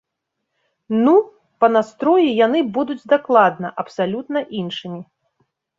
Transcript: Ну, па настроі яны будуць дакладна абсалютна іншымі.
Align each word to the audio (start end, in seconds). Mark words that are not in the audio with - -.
Ну, 1.03 1.13
па 1.63 1.69
настроі 1.75 2.33
яны 2.45 2.59
будуць 2.79 2.99
дакладна 3.17 3.67
абсалютна 3.85 4.39
іншымі. 4.65 5.01